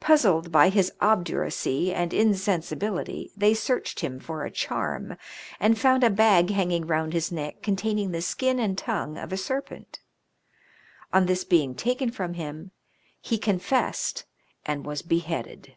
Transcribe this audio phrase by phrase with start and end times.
[0.00, 0.96] Puzzled by MARINE PUNISHMENTS.
[1.00, 5.16] 117 his obduracy and insensibility they searched him for a charm,
[5.58, 9.32] and found a bag hanging round his neck con taining the skin and tongue of
[9.32, 10.00] a serpent.
[11.10, 12.70] On this being taken from him
[13.18, 14.26] he confessed,
[14.66, 15.74] and was beheaded.